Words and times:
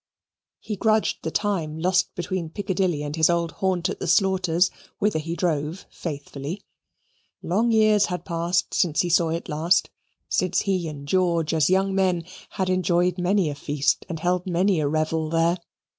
He 0.59 0.75
grudged 0.77 1.19
the 1.21 1.29
time 1.29 1.77
lost 1.77 2.15
between 2.15 2.49
Piccadilly 2.49 3.03
and 3.03 3.15
his 3.15 3.29
old 3.29 3.51
haunt 3.61 3.87
at 3.87 3.99
the 3.99 4.07
Slaughters', 4.07 4.71
whither 4.97 5.19
he 5.19 5.35
drove 5.35 5.85
faithfully. 5.91 6.63
Long 7.43 7.71
years 7.71 8.07
had 8.07 8.25
passed 8.25 8.73
since 8.73 9.01
he 9.01 9.09
saw 9.09 9.29
it 9.29 9.47
last, 9.47 9.91
since 10.27 10.61
he 10.61 10.87
and 10.87 11.07
George, 11.07 11.53
as 11.53 11.69
young 11.69 11.93
men, 11.93 12.23
had 12.49 12.67
enjoyed 12.67 13.19
many 13.19 13.47
a 13.47 13.53
feast, 13.53 14.03
and 14.09 14.19
held 14.19 14.47
many 14.47 14.79
a 14.79 14.87
revel 14.87 15.29
there. 15.29 15.59